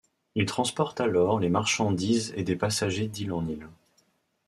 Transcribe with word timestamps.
Il 0.33 0.47
transporte 0.47 0.99
alors 0.99 1.39
des 1.39 1.49
marchandises 1.49 2.33
et 2.35 2.43
des 2.43 2.55
passagers 2.55 3.07
d'île 3.07 3.33
en 3.33 3.47
île. 3.47 3.67